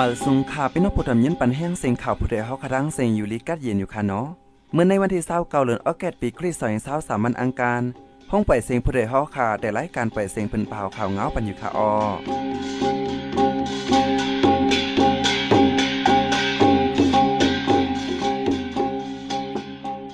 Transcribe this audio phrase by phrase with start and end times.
[0.00, 4.26] มาสุงขาเป็นนกผู้ทำยินปันแห้งเสียงข่าวผู้ใดเฮาครั้งเสียงอยู่ลิกัดเย็นอยู่ค่ะเนาะ
[4.72, 7.82] เมื่อในวันที่29เดือนออแกตปีคริสต์ศักราช23อังคาร
[8.30, 11.80] ห้องปล่อยเสียงผู้ใดเฮาค่ะ แต่รายการปล่อยเสียงเพิ่นเปล่าข่าวเงาปันอยู่ค่ะอ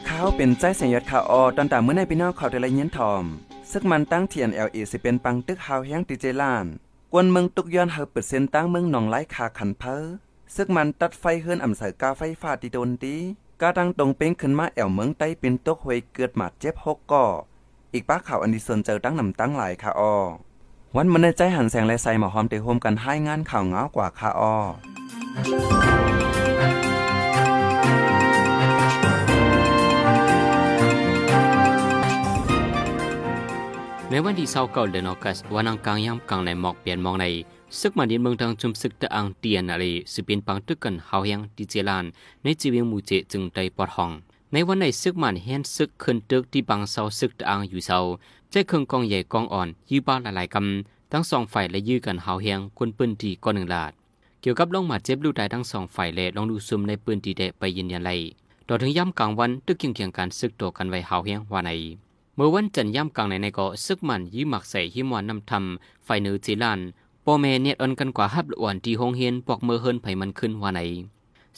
[0.09, 3.25] ข้าวเป็นใจเสียงยอดข่าวอตอนตามเมื่อในพี่น้องข่าวแต่ละเย็นทอม
[3.71, 6.67] ซึกมันตั้งเทียน LA สิเป็นปังตึกฮาวแฮงติเจล้าน
[7.19, 9.97] กวนเมืองตุกย้อนเฮาเปิดเส้นตั้งเมืองหนองไร้คาขันเพอ
[10.55, 13.15] ซึกมันตัดไฟเฮือนอำเสอกาไฟฟ้าติโดนตี
[13.61, 17.25] กาตั้งตรงเป้งขึ้นมาแอวเมืองใต้เป็นตกหวยเกิดหมาดเจ็บหกก่อ
[17.93, 20.15] อีกป้าข่าวอันดีสนเจอตั้งนำตั้งหลายค่ะออ
[20.97, 24.55] วันมันในใจหันแสงและใสหมอหอมเตะโฮมกันให้งานข่าวเงากว่าค่ะออ
[34.29, 37.27] วันที่เศร้าเก่าเดือนออกัสวันอังกางยามกลางในหมอกเปลี่ยนมองใน
[37.81, 42.05] ซึกมันดินเมืองทางจุมซึกตะอังเตียนอะไรสิเป็นปังตึกกันเฮายังดิเจลาน
[42.43, 44.11] ในจีเวียงมูเจจึงได้ปอดห้อง
[44.53, 48.01] ในวันในซึกมันเห็นซึกขึ้นตึกที่บังเศร้าซึกตะอังอยู่เศร้า
[48.51, 53.93] ใจเครื่องกองใหญ่กองอ่อน ยื้อบ้านหลายๆกำทั้งสองฝ่ายและยื้อกันเฮาเฮียงคนปืนตีก้อนหนึ่งลาด
[54.41, 58.11] เกี่ยวกับลงมาเจ็บลูกตายทั้งสองฝ่ายและลองดูซุมในปืนตีเดไปยืนยันไล
[58.69, 61.71] ต่อถึงย่ำกลางวันตึกเคียงเคียงการซึกตัวกันไว้เฮาเฮียงว่าใน
[62.39, 66.81] เมื่อวันจันทร์ย่ำกลางในในก็ซึกมันยืมหมักใส่หิมวันนำทำไฟเนือจีลาน
[67.25, 70.81] ปอแม่เนียดอันกันกว่าฮับลวนที่หงเฮียนปอกเมื่อเฮินไผมันขึ้นว่าไหน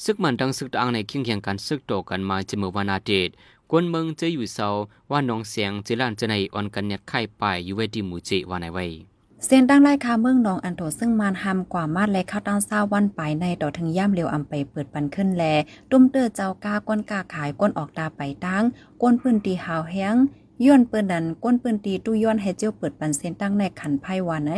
[0.04, 3.30] ซึกมันดังซึกตังในเคียงเคียงกันซึกโตกันมาจะเมื่อวานาเดต
[3.70, 4.68] กวนเมืองจะอยู่เศร้า
[5.10, 8.86] ว่าน้องเสียงจีลานจะในอ่อนกันเนียดไข่ไปอยู่เวดีหมูเจว่าไหนไว้
[9.46, 15.44] เส้นตั้งไล่คาเมืองนองอันโถซึ่งมานหำกว่ามาดและข้าวตั้งเศร้าวันไปในต่อถึงย่ำเร็วอำไปเปิดปันขึ้นแล
[15.90, 18.62] ตุ้มเตอเจ้ากาก้นกาขายก้นออกตาไปตั้ง
[19.02, 20.16] ก้นพื้นตีหาวแห้ง
[20.66, 24.52] ย้อนเปิ้นดันก้นปืนตีตู้ย้อนให้เจียวเปิดปันเส้นตั้งในขันไพ่วานไอ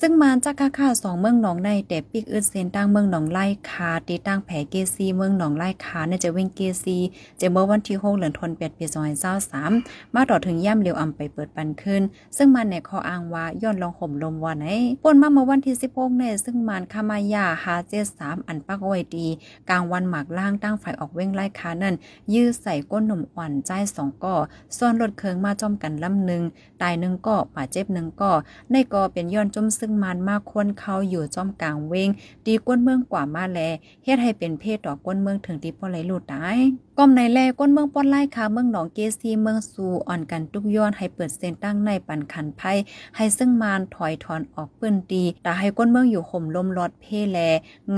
[0.00, 6.96] ซึ่งมาจากค่าค่าสองเมืองหนองในแต่ปิกอึดเส้นตั้งเมืองหนองไล่คาตีตั้งแผเกซีเมืองหนองไล่คาเนี่ยจะเว้งเกซี
[7.40, 8.86] จะเมื่อวันที่6เดือนธันวาคมปี
[9.28, 9.72] 2023ม
[10.14, 12.02] มาต่อถึงย่ำเร็วอำไปเปิดปันขึ้น
[12.36, 14.68] ซึ่งมันในข้ออ้างว่าย้อนลองห่มลมวานไอ
[15.02, 19.26] ป่นมาเมื่อวันที่16ในซึ่งมันคามายาหาเจ3อันปักไว้ดี
[19.70, 21.94] กลางวันหมากล่างตั้งฝ่ายออกเว้งไล่คานั่น
[22.34, 24.36] ยื้อใส่ก้นหนุ่มอ่อนใจ2ก่อ
[24.78, 26.42] ซ่อนรถเคืองมาจอมกันลำหนึ่ง
[26.82, 28.30] ตายหนึ่งก็บาดเจ็บหนึ่งก็
[28.70, 32.08] ในก็เป็นย้อนจมซึ่งมันมากคนเขาอยู่จอมกลางเวง
[32.46, 33.60] ดีก้นเมืองกว่ามาแล
[34.04, 36.58] เฮ็ดให้เป็นเพศดอกก้นเมืองถึงที่ปอไหลลูดตาย
[37.00, 42.72] ก้มในแลก้นเมืองป้อนไล่คาเมืองหนองเกซีเมืองสูอ่อนกันทุกย้อนให้เปิดเส้นตั้งในปันขันไพ่
[43.16, 47.38] ให้ซึ่งมานถอยถอนออกเปิ้นดีแต่ให้ก้นเมืองอยู่ข่มลมรอดเพแล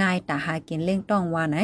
[0.00, 1.58] ง่ายแต่หากินเล่งต้องว่าไหน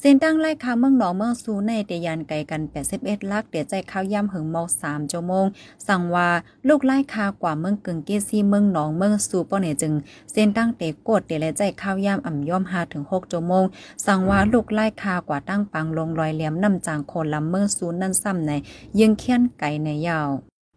[0.00, 2.60] เส้นตั้งไล่คาเมืองหนองเมืองสูในเตยันไกลกัน
[2.96, 5.44] 81ลักเดี๋ยวใจข้าวย่ำหึงเมา3ชั่วโมง
[5.88, 6.28] สั่งว่า
[6.68, 9.92] ลูกไล่คากว่าเมืองกึ่งเกซีเมืองหนองเมืองสูป้อเนี่ยจึง
[10.32, 13.64] เส้นตั้งเตกดเตและใจข้าวย่ำอ่ำย่อม5ถึง6ชั่วโมง
[14.06, 18.52] สั่งว่าลูกไล่คากว่าตั้งปังลงรอยเหลี่ยมนำจางคนลำเมืองสูนั่นซ้ำใน
[18.98, 20.30] ยิงเคียนไก่ในยาว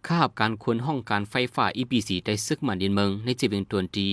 [0.07, 4.07] ข้าบการควรห้องการไฟฟ้า EPC ได้ซึกมาดินเมืองในจีเวงตวนดี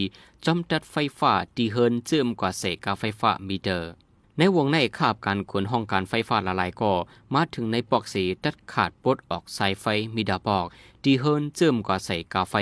[0.44, 3.90] จอมตัดไฟฟ้าตีเฮินเจิมกว่าเสกาไฟฟ้ามีเตอร์
[4.38, 6.92] ในวงในคาบการขนห้องการไฟฟ้าละลายก็
[7.34, 9.84] มาถึงในปอกสีตัดขาดปดออกสายไฟ
[10.14, 10.66] มีดาปอก
[11.04, 12.54] ดีเฮินเจิมกว่าใส่กาไฟ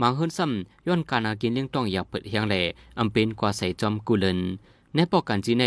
[0.00, 2.62] มาเฮินซ้ำย้อนการอากินเลี้ยงต้องอยากเปิดเฮียงแหล่
[2.98, 4.40] อำเป็นกว่าใส่จอมกุเลน
[4.94, 5.64] ในปอกกันจีใน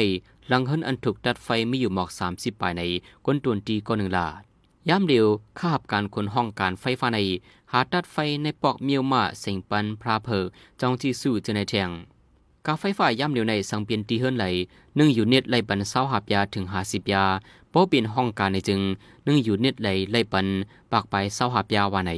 [0.50, 2.82] หลังเฮินอันถูกตัดไฟมีอยู่หมอกสามสิบปลายใน
[3.26, 4.42] ก้นตวนตีก้อนหนึ่งลาด
[4.90, 5.26] ย้ำเดียว
[5.60, 7.20] คาบการขนห้องการไฟฟ้าใน
[7.72, 10.44] หาตัดไฟในปอกเมียวมาเสียงปันพราเพอ
[10.82, 11.90] จองที่สู้จะในแทง
[12.66, 14.46] กาไฟฟ้าย่ำเหลียวในสังเปลี่ยนตีเฮิรนไหล
[14.98, 17.26] นึ่งอยู่เน็ตไหลปันเศร้าหับยาถึงหาสิบยา
[17.70, 18.81] โป้เปลี่ยนห้องการในจึง
[19.28, 20.48] นึ่งอยู่เน็ตไหลไหลปัน
[20.92, 22.12] ปากไปเศร้าหับยาวาใน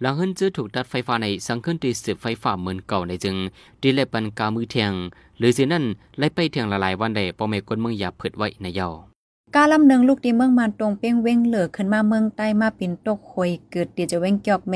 [0.00, 3.36] หลังเฮิรนจื้อถูกตัดไฟฟ้าในสังขึ้นตีสืบไฟฟ้าเหมือนเก่าในจึง
[3.80, 4.92] ดีไหลปันกามือเทียง
[5.38, 5.84] หรือสินั่น
[6.18, 8.88] ไล่ไปเถียงละลายวันใดป้อเมกนเมืองอยาเผิดไว้ในเยา
[9.56, 14.74] กาลำเนืองลูกที่เมืองมันตรงเป้งเว้งเหลือขึ้นมาเมืองใต้มาปินตกคอยเกิดตีจะเว้งเกียกเม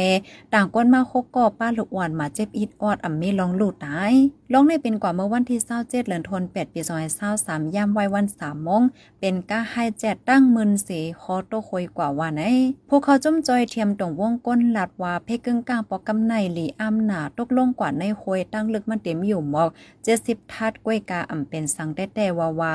[0.55, 4.15] ต่างก้นมาโคกก่อป้าลูกอ่อนมาเจ็บอิดออดอ่ำมีลองลูดตาย
[4.53, 6.81] ลองในเป็นกว่าเมื่อวันที่27เจ็ดเหลือนธันวาคมปี
[7.29, 8.83] 2023ย่ำไว้วัน3โมมง
[9.21, 10.89] เป็นก้าให้แจดตั้งมึนเส
[11.23, 12.45] คอโตคอยกว่าวันไอ
[12.89, 19.69] พวกเขาจุ่มจอยเทียมตรงวงก้นหลัดว่าเพกึ่งกลางปอกกำไนหลีอ้ำหนาตกลงกว่าในคอยตั้งลึกมันเต็มอยู่หมอก
[20.13, 22.75] 70ทัดกล้วยกาอ่ำเป็นสังแต่แต่วาวา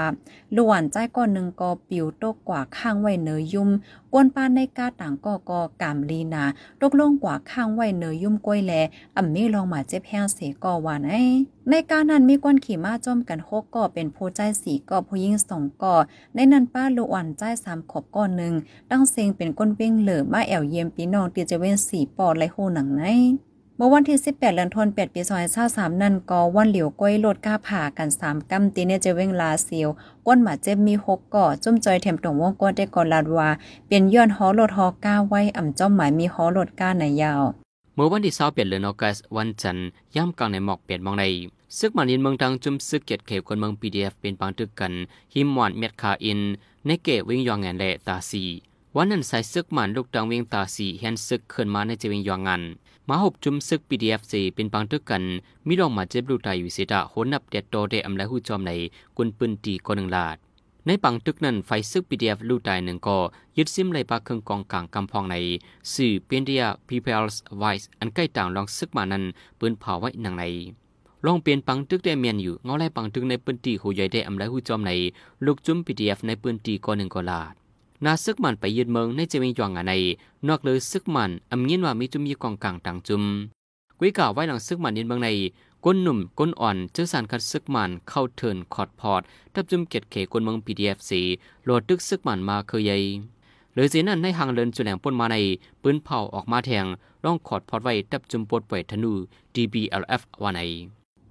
[0.56, 3.69] ลวนใจก้อนหนึ่งก็ปิวตกกว่าข้างไว้เนยยุ่ม
[4.13, 6.44] กวนปานในกาต่างก็กอกามลีนา
[6.81, 8.74] ตกลงกว่าข้างไว้เนยยุ่มก้อยแล
[9.18, 11.13] อ่ำมีลองมาเจ็บแห้งเสก่อวานไอ
[11.69, 15.95] ในการนั้นมีกวนขี่ม้าจอมกันโคก่อเป็นผู้ใจสีก่อผู้ยิงสองก่อ
[16.34, 18.54] ในนั้นป้าลูอ่อนใจสามขบก่อหนึ่ง
[18.92, 23.04] ตั้งเซงเป็นก้นเป้งเหลือมาแอวเยี่ยมปีนองตีจะเว้นสีปอดไรโหหนังใน
[23.79, 25.21] เมื่อวันที่ 18เดือนธันวาคมปี
[25.62, 29.89] 2023นั่นก็วันเหลียวก้อยโลดก้าผ่ากัน3กำตีเนี่ยจะเว้งลาเซียว
[30.27, 33.50] ก้นหมาเจ็บมี6ก่อจุ่มจอยเทมตรงวงก้นได้ก่อนลาดว่า
[33.88, 37.44] เป็นย้อนฮอโลดฮอก้าไว้อ่ำจ้อมหมายมีฮอโลดก้าในยาว
[37.95, 41.24] เมื่อวันที่20เดือนออกัสวันจันทร์ย่ำกลางในหมอกเปลี่ยนมองใน
[41.77, 44.94] ซึกมันยินเมืองดังจุ่มซึกเกียรติเขวคนเมือง PDF เป็นปังตึกกัน
[45.33, 46.39] หิมหวานเม็ดคาอิน
[46.85, 48.44] ในเกวิ่งยองแงนและตาซี
[48.95, 52.63] วันนั้นใส่ซึกมันลูกดังวิ่งตาสีเห็นซึกขึ้นมาในเจวิงยองงาน
[53.09, 55.24] มาหบจุมซึก PDF สีเป็นปังตึกกัน
[55.68, 58.71] มีรองมาเจ็บลูกตายอยู่เสิดาโหนับเด็ดโตเดอำและหูจอมใน
[59.18, 60.38] กุนปืนตีกหนึ่งลาด
[60.86, 63.18] ในปังตึกนั้นไฟซึก PDF ลูกตายหนึ่งก็
[63.57, 65.36] ยึดซิมไหลปากเครื่องกองกลางกำพองใน
[65.94, 69.24] สื่อเปียนเดีย People's Voice อันใกล้ต่างลองซึกมานั้น
[69.60, 70.44] ปืนเผาไว้หนังใน
[71.25, 74.92] ลองเปลี่ยนปังตึกได้เมียนอยู่เงาไล่ปังตึกในปืนตีหูใหญ่ได้อำและหูจอมใน
[75.45, 77.56] ลูกจุม PDF ในปืนตีกหนึ่งก็ลาด
[78.06, 79.94] นาซึกมันไปยืนเมืองในเจมิงยองอันใน
[80.48, 83.24] นอกเลยซึกมันอำเงียนว่ามีจุมมีกองกลางต่างจุม
[84.00, 85.30] กุยกล่าวไว้หลังซึกมันยืนเมืองใน
[85.86, 89.22] ก้นหนุ่มก้นอ่อนเจอสารคัดซึกมันเข้าเทินคอดพอด
[89.54, 91.22] ทับจุมเกียดเขก้นเมือง PDF สี
[91.64, 92.98] โหลดตึกซึกมันมาเคยใหญ่
[93.74, 95.38] เลยสีนั้นในหางเลินจุแหลงปนมาใน
[95.82, 96.86] ปืนเผาออกมาแทง
[97.24, 99.12] ร่องขอดพอดไว้ทับจุมปดปล่อยธนู
[99.56, 100.62] DBLF ว่าใน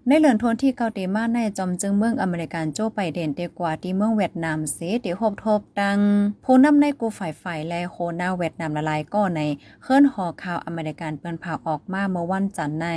[0.09, 5.99] ในเหลือนทนที่เกาเตมาในจอมจึงเมืองอเมริกันโจไปเด่นเตกว่าที่เมืองเวียดนามเสเตหบทบดัง
[6.45, 9.41] ผู้นำในกูฝ่ายฝ่ายและโคนาเวียดนามละลายก็ใน
[9.83, 12.89] เคลื่อนหอข่าวอเมริกันเปิ้นผ่าออกมาเมื่อวันจันทร์ใน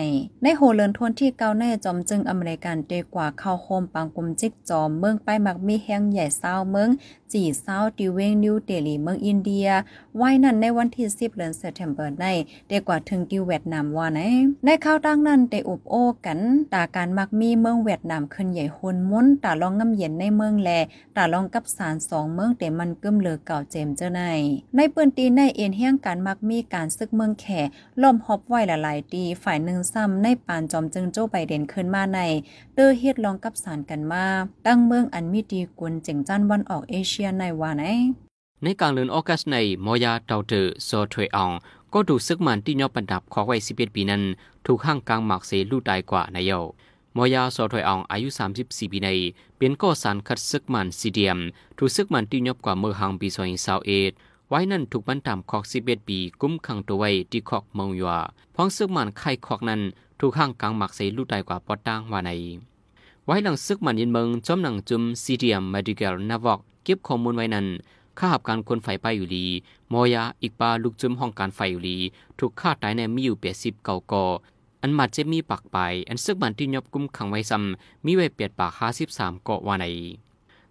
[0.44, 6.89] ในโหเลือนทนที่เกาในจอมจึงอเมริกันเตกว่าเข้าโคมปังกุมจิกจอมเมืองไปมักมีแห้งใหญ่เศร้าเมือง
[7.33, 9.67] จีเศร้าติเวงนิวเดลีเมืองอินเดีย
[10.17, 12.25] ไว้นั่นในวันที่10เดือนเซปเทมเบอร์ใน
[12.67, 14.19] เตกว่าถึงกิวเวียดนามว่าใน
[14.65, 15.95] ในข่าวตั้งนั้นเตอุบโอ
[16.25, 16.39] กัน
[16.73, 20.69] ตากการมักมีเมืองเวียดนามขึ้นใหญ่หุนมุนตาลองงำเย็นในเมืองแล
[21.17, 24.21] ตาลองกับสารสองเมืองแต่มันกึมเลือเก่าเจมเจ้าใน
[24.75, 27.61] ในปืนตีในเอ็นเฮียงการมักมีการซึกเมืองแข่
[28.01, 32.19] ล่มฮอบไว้หลายๆตีฝ่ายหนึ่งซ้ำในปานจอมจึงโจ้ไบเดนขึ้นมาใน
[32.75, 34.25] เตอเฮ็ดลองกับสารกันมา
[34.65, 37.83] ตั้งเมืองอันมีดีกุลเจ๋งจันวันออกเอเชียในว่าไหน
[38.63, 41.51] ในกลางเดือนออกัสในมอยาเตาเตอโซถวยออง
[41.93, 44.23] ก็ถูกซึกมันที่ยอบันดับของไว้11ปีนั้น
[44.65, 46.59] ถูกห้างกลางหมากเสลู่ตายกว่านายเยา
[47.15, 48.29] มอยาสอถอยอองอายุ
[48.61, 49.09] 34 ปีใน
[49.57, 51.39] เป็นก่อสารคัดซึกมันซีเดียม
[51.77, 54.11] ถูกซึกมันที่ยบกว่าเมื่อหังปีซอยซาเอด
[54.50, 58.13] ไว้นั่นถูกบรรทามคอกสิเบตปีกุ้มขังตัวไว้ที่คอกเมืองยัว
[58.56, 59.81] พ้องซึกมันไข่คอกนั้น
[60.19, 62.31] ถูกห้างกลางหมักใส่ลูกตายกว่าปอดตั้งว่าใน
[63.25, 67.67] ไว้หลังซึกมันยินเมืองจอมหนังจุมซีเดียมมาดิเกลนาวอกเก็บข้อมูลไว้นั้น
[68.17, 69.45] ข้าหับการคนไฟไปอยู่ดี
[69.91, 71.97] มอยาอีกปาลูกจุมห้องการไฟอยู่ดี
[72.39, 74.25] ถูกฆ่าตายในมีอยู่เปียสิบเก่าก่อ
[74.81, 75.77] อันมาจะมีปากไป
[76.09, 79.85] อันซึกบันที่ยบกุมขังไว้ซ้ำมีไว้เปียดปากห้าสิบสามเกาะวาใน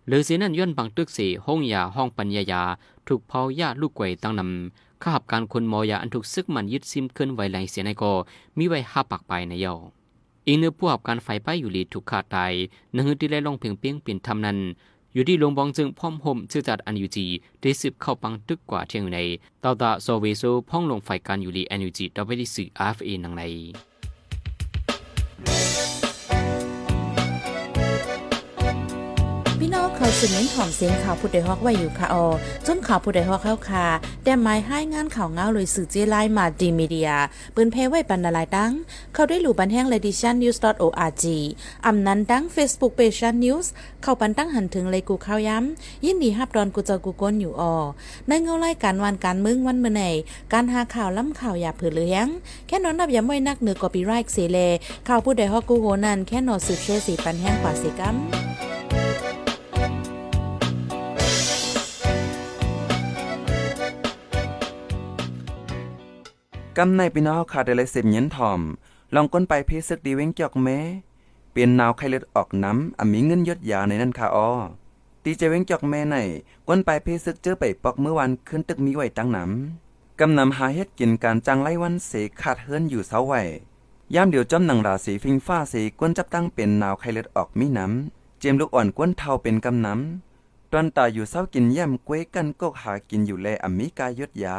[0.07, 2.63] หรือเสียนั่นย้อนบางตึกสีห้องยาห้องปัญญายา
[3.07, 8.13] ถูกเผาญาลูกไก่ตั้งนำข้าบการคนมอยาอันถูกซึกมันยึดซิมขึ้นไวไหลเสียในก็
[8.59, 9.75] มีไว้ห้าปากไปในเยา
[10.47, 12.53] อีกเนื้อผู้หับการไฟไปอยู่ลีถูกขาดตาย
[12.97, 14.59] นึ่งที่ได้ลงเพียงเปียงเปลี่ยนทำนั้น
[15.13, 17.27] อยู่ที่ลงบองจึงพร้อมห่มชื่อจัดอันยูจี
[17.61, 19.19] ได้สืบเข้าปังตึกกว่าเที่ยงใน
[19.63, 23.43] ตาตาโซเวโซพ่องลงไฟการอยู่ลีอันยูจีต่อไปที่สื่ออาร์เอนังใน
[30.01, 32.27] เขาสืบเน้นหอมเสียงข่าวผู้ใดฮอกไว้อยู่ค่ะออ
[32.67, 33.87] จนข่าวผู้ใดฮอกเข้าค่ะ
[34.25, 37.11] แต่หมายให้งานข่าวเงาเลยสื่อเจไลมาดีมีเดีย
[37.55, 38.73] ปืนเพไว้ปันนาลายตั้ง
[39.15, 41.25] เข้าด้หลู่บันแห้งเลดิชันนิวส์ .org
[41.87, 43.71] อำนั้นตั้ง Facebook Page ชันนิวส์
[44.03, 47.75] เข้าปันตั้งหันถึงเลยกูข้าวย้ำ ยินดีฮับดอนกูเจอกูก้นอยู่ออ
[48.29, 50.03] ในเงาไล่การวันการมึงวันเมื่อไหน
[50.53, 52.27] การหาข่าวล้ำข่าวอย่าเผือเลี้ยง
[52.67, 54.59] แค่นอนนับย้ำไว้นักเหนือกอปีไรค์เสเล
[55.09, 58.17] ข่าวผู้ใดฮอกกูโหนันแค่นอสืบเชื่อสีปันแห้งกว่าสีกัม
[66.81, 68.61] กำในพี่น้องขาดได้เลยสิบเย็นทอม
[69.15, 70.79] ลองก้นไปเพซึกดีเว้งจอกแม้
[71.51, 74.51] เปลี่ยนนาวไข้เลือดออกน้ำอ่มีเงินยดยาในนั้นค่ะอ้อ
[75.23, 76.17] ตีเจเว้งจอกแม่ใน
[76.69, 83.33] ก้นไปเพซึกเจอไปปอกเมื่อวันขึ้นตึกมีไหวตั้งน้ำกำนำหาเฮ็ดกินการจังไล่วันเสขาดเฮิรนอยู่เสาไหว
[84.15, 94.57] ยามเดียวจอมหนังราสีฟิงฟ้าสีก้นจับตั้งเป็นนาวไข้เลือดออกมีน้ำเจมลูกอ่อนก้นเทาเป็นกำน้ำตอนตาอยู่เศร้ากินย่ำกวยกันกกหากินอยู่แลอมีกายยดยา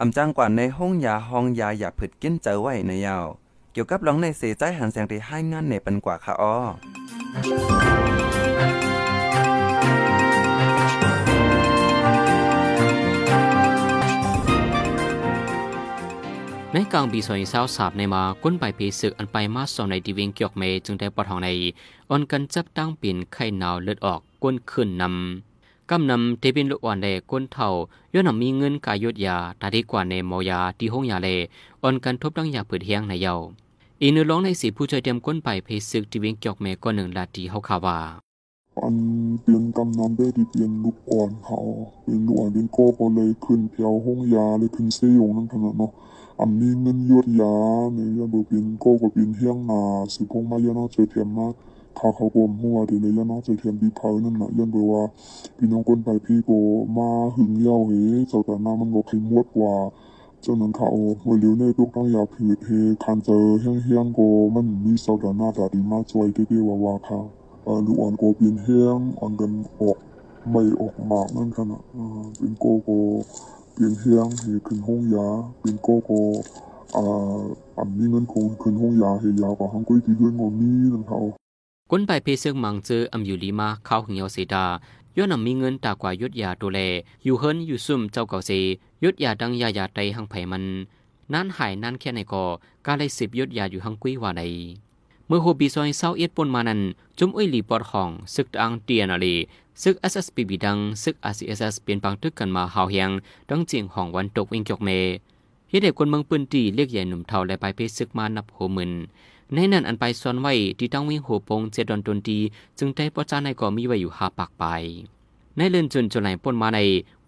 [0.00, 3.26] อำจังกว่าในห้องยาห้องยาอย่าผึดกินเจอไว้ในยาว
[3.72, 6.54] เกี่ยวกับร้องในเสใจหันแสงที่ให้งานในปันกว่าค่ะอ้อ
[16.72, 21.48] ในกลางปีสอยเศร้าสาบในมาก้นไปปีศึกอันไปมาสองในดีเวงเกียกเมจึงได้ปอดทองใน
[22.10, 25.51] อ่อนกันจับตั้งปีนไข่หนาวเลือดออกก้นขึ้นนำ
[25.92, 27.68] กำนำเตเป็นลูกอ่อนแลก้นเท่า
[28.12, 31.28] ย้อนนำมีเงินกายดยาตาดีกว่าในมอยาที่ห้องยาเล
[31.82, 33.34] อ่อนกันทบดังยาเปิดเฮียงในเยา
[34.00, 37.98] อีนึร้องในสีผู้ช่วยเตรียมก้นไปเพซึกที่เวงจอกแม่ก้อนหนึ่งลาตีเฮาคาว่า
[38.82, 38.96] อัน
[39.42, 41.58] เปลี่ยนกำนำได้ที่เปลี่ยนลูกอ่อนเขา
[42.02, 45.92] เป็นลูกอ่อนเป็นโก้ก็เลยขึ้นแถวห้องยาเลยขึ้นเซยงนั่นขนาดเนาะ
[46.40, 47.54] อันนี้เงินยวดยา
[47.94, 49.80] เนี่ยยันเบอเป็นโก้ก็เป็นเฮียงนา
[50.12, 51.46] สืบพงมายันเนาะเจอเทียมมา
[51.98, 55.02] ข้าเขากลมหัวเดี๋ยวเลยยันเนาะเจอเทียมดีเพานั่นน่ะยันเบอว่า
[55.56, 56.50] พี่น้องคนไปพี่โก
[56.98, 57.92] มาหึงเย้าเฮ
[58.28, 59.74] เจ้าแต่หน้ามันก็ขมวดกว่า
[60.42, 60.88] เจ้านั้นเขา
[61.24, 62.70] เมื่อเลี้ยวในลูกต้องยาผืดเฮ
[63.04, 64.20] คันเจอเฮี้ยงเฮี้ยงโก
[64.54, 67.20] มันมีเจ้าแต่หน้าต่ดีมากช่วยได้ๆว่าว่าค่ะ
[67.64, 69.96] เออลูกอ่อนโกเป็นแห้ยงอ่อนกันออก
[70.50, 72.90] ไม่ออกหมากนั่นขนาดอ่าเป็นโกโก
[73.74, 75.26] เป็นแห้ยงเฮขึ้นห้องยา
[75.60, 76.10] เป็นโกโก
[76.96, 77.40] อ่า
[77.78, 81.20] อันนี้เงินคงขึ้นห้องยาเฮยาวกว่าห้องกุ้ยที่เพื่อนงมีนั่นเขา
[81.94, 84.64] ก้นไปเพซึกมังเจออำอยู่ลีมาเข้าหงเยาเสดา
[85.16, 86.80] ย้อนนำมีเงินตากว่ายุดยาดูแล
[87.24, 88.50] อยู่เฮิรนอยู่ซุ่มเจ้าเก่าเซ
[89.04, 90.64] ยุดยาดังยายาไตหังไผมัน
[91.32, 92.44] นั้นหายนั้นแค่ไหนก็
[92.86, 94.42] กาเลยสิบยุดยาอยู่หังกุ้ยว่าใด
[95.26, 96.80] เมื่อโฮบีซอยเศร้าเอียดปนมานั้น
[97.18, 99.34] จุมอุ้ยหลีปอดห้องซึกอังเตียนอลี
[99.82, 103.10] ซึก SSPB ดังซึก RCSS เปลี่ยนปังตึกกันมาหาวเฮียง
[103.50, 104.90] ดังเจียงห้องวันตกวิงจกเม
[105.70, 108.92] เฮ็ดให้คนเมืองปืนตีเรียกใหญ่หนุ่มเฒ่าและไปเพซึกมานับโหมื่น
[109.54, 112.38] ในนั้นอันไปซ่อนไว้ที่ตั้งวิ่งหัวปงเจดอนตนตี
[112.78, 114.64] จึงได้ประจานในก็มีไว้อยู่หาปากไป
[115.56, 116.78] ในเลื่อนจนจนไหลป่นมาใน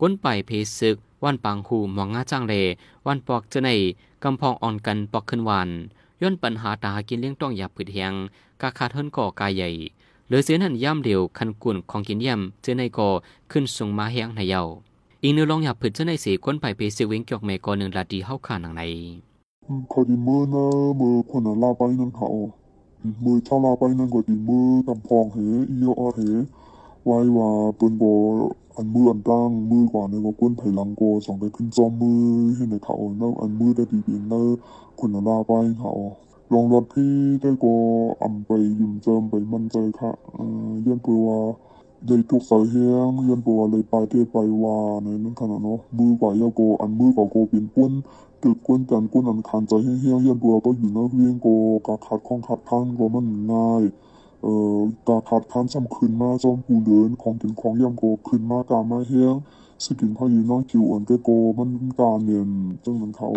[0.01, 2.55] ก้นไปเพซึกวันปังหูมองงาจ้างเล
[3.07, 3.71] วันปอกเจใน
[4.23, 5.69] กำพองอ่อนกันปอกขึ้นวัน
[6.23, 8.13] ย้อนปัญหาตาหากินเลี้ยงต้องหยาบผืดเฮียง
[8.61, 9.69] กาขาดเฮินก่อกายใหญ่
[10.27, 13.09] เหลือเสียนั่นย่ำเดียวคันกุ่นของกินเยี่ยมเจในก่อ
[13.51, 14.63] ขึ้นสูงมาเฮียงในเยา
[15.23, 18.83] อีกนึงลองหยาบผืดเจในสีก้นไปเพซึกเวงเกียกเมกอหนึ่งลาดีเฮาขาหนังใน
[19.91, 20.65] เขาดีมือนะ
[21.01, 22.29] มือคนน่ะลาไปนั่นเขา
[23.25, 25.39] มือเท่าลาไปนั่นก็ดีมือกำพองเห
[25.71, 26.21] อีโออเห
[27.05, 28.13] ไว้ว่าเปิ้นบ่
[28.77, 32.23] อันมืออันตั้งมือกว่าเนี่ยก็ก้นไผหลังโกสองได้ขึ้นจอมมือ
[32.57, 34.43] ให้ในเขาแล้วอันมือได้ดีเป็นเนอ
[34.99, 35.93] คนน่ะลาไปเขา
[36.53, 37.75] ลองรถพี่ได้ก็
[38.23, 41.39] อำไปยุ่มเจิมไปมั่นใจค่ะเอ่อเรียนเปือว่า
[42.07, 47.93] ได้ทุกสายเฮียงเรียนปือว่าเลยไปเทไปว่าในนั้นขนาดเนาะมือกว่าเยาโกอันมือกว่าโกเป็นก้น
[48.45, 51.49] ตึกกวนกันกวนอันคันใจให้เฮี้ยเฮียนบัวก็อยู่นอกเวียงโก
[51.87, 53.83] กาขัดของขัดพันก็มันง่าย
[54.43, 59.35] เอ่อกาขัดพันจำคืนมาจอมผู้เดินของกินของย่ำโกคืนมากามาเฮี้ยง
[59.85, 62.49] สกินพาอยู่น้องจิวอันเกโกมันการเนียน
[62.85, 63.29] จังนั้นเขา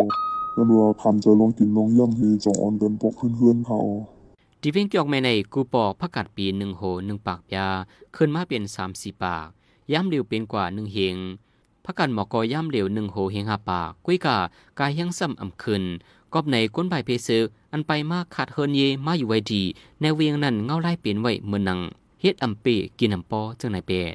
[0.54, 3.78] แล้วบัวคันใจลองกินลองย่ำเฮจองอ่อนเดินปกเพื่อนเขา
[4.60, 7.68] ที่เวียงเกียกแม่ในกูปอกพักกัดปีหนึ่งโหหนึ่งปากยา
[8.16, 9.48] ขึ้นมาเป็นสามสี่ปาก
[9.92, 11.16] ย่ำเร็วเป็นกว่าหนึ่งเฮง
[11.90, 14.38] พักกันหมอกอย่ำเร็วหนึ่งโหเฮงหาปากกุ้ยกา
[14.78, 15.82] กายยังซ้ำอ่ำขึ้น
[16.32, 19.62] กอบในก้นใบเพซึกอันไปมากขาดเฮินเยมาอยู่ไว้ดี
[20.00, 21.80] ในเวียงนั้นเงาไล่เปลี่ยนไว้เมือนัง
[22.20, 22.66] เฮ็ดอ่ำเป
[22.98, 24.14] กินอ่ำปอจังไหนเป็ด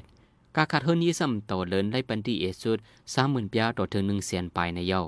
[0.56, 2.78] กาขาดเฮินเยซ้ำต่อเลินได้ปันที่เอสุด
[3.12, 5.02] สามหมื่นปยต่อถึงหนึ่งแสนปลายในเย้า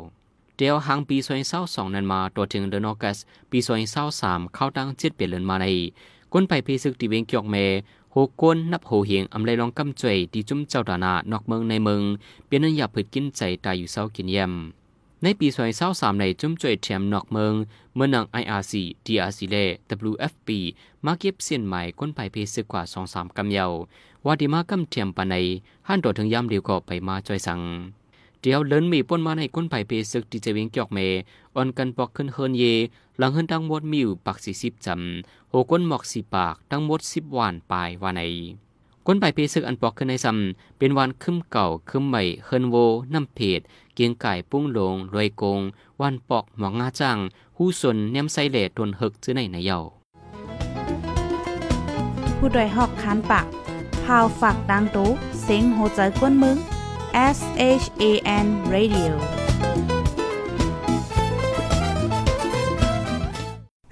[0.57, 3.19] เดียวหางปีซอยเศร้าสองนั้นมาตัวถึงเดือนออกัส
[3.51, 5.67] ปีซอยเศร้าสามเข้าตั้งเจ็ดเปลี่ยนเลือนมาใน
[6.33, 7.57] ก้นไปพีซึกตีเวงเกียกเม
[8.17, 12.03] หกวนนับหูเหียงอำไลลองกำจ่วยที่จุ้มเจ้าดานานอกเมืองในเมือง
[12.47, 14.53] เปียนนันอยาผืดกินใจตายอยู่เศร้ากินเยี่ยม
[15.23, 17.53] ในปีซอยเศร้าสามในจุ้มจวยแถมนอกเมือง
[17.95, 18.73] เมืองนัง IRC
[19.07, 19.65] DRC และ
[20.11, 20.49] WFP
[21.05, 23.73] มาเก็บเส้นใหม่ก้นไปพีซึกกว่าสองสามกำเยาว
[24.27, 25.35] ว่าดีมากำเทียมปานใน
[25.89, 27.61] หันตัวถึงย่ำเดียวก็ไปมาจ่อยสั่ง
[28.43, 30.99] เดียวเลินมีป้นมาในก้นไผ่เพซึกที่จะเวงเกียกเม
[31.55, 32.65] อ่อนกันปอกขึ้นเฮินเย
[33.19, 38.23] หลังเฮินทั้งหมดมีอยู่ปักสี่สิบจำโหก้นหมอกสี่ปากทั้งหมดสิบวานปลายว่าใน
[39.07, 42.77] ก้นไผ่เพซึกอันปอกขึ้นในซำเป็นวานคึมเก่าคึมใหม่เฮินโว
[43.15, 43.61] น้ำเพด
[43.95, 45.61] เกียงไก่ปุ้งหลงรวยโกง
[46.01, 47.19] วานปอกหมอกงาจัง
[47.57, 49.79] หู้สนเนียมไซเลตวนเฮกจื้อในในเยา
[52.37, 53.47] ผู้ดยหอกคันปาก
[54.05, 55.09] พาวฝากดังตู้
[55.43, 56.57] เซ็งโหใจกวนมึง
[57.15, 57.39] S
[57.83, 58.05] H A
[58.45, 59.13] N Radio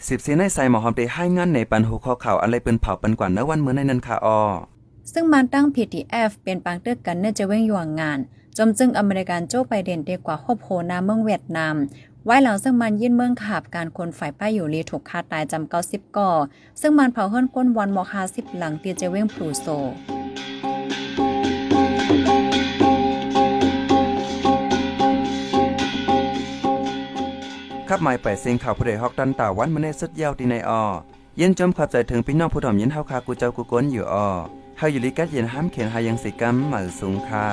[0.08, 4.40] สิบสีในใส่หมอหอมได้ให้งานในปันหูข้อข่าวอะไรเป็นเผาปันกว่าเนื้อวันเมื่อในนั้นค่ะออ
[5.12, 8.18] ซึ่งมันตั้ง PTF เป็นปางเตือกกันเนื่อจะเว้งหยวงงาน
[8.56, 11.74] จมจึงอเมริกันโจ้ไบเดนเด็กกว่าคบโหนาเมืองเวียดนาม
[12.24, 16.30] ไว้หลังซึ่งมันยื่นเมืองขาบการคนฝ่ายป้ายอยู่ลีถูกฆ่าตายจำเก้าสิบก่อ
[16.80, 19.66] ซึ่งมันเผาเฮิรนก้นวันมอคาสิบหลังเตียเจเว้งพลูโซ
[27.88, 30.82] ขับหมายไปเสียงข่าวผู้ใดฮอกดันตาวันมื้อในสุดยาวที่ในออ
[31.36, 34.28] เย็นจมขับใจถึงพี่น้องผู้ถ่อมยินเฮาคากูเจ้ากูก้นอยู่ออ
[34.78, 37.46] เฮาอยู่ลิกัดเย็นห้ามเขียนหายังสิกรรมหมาสูงค่ะ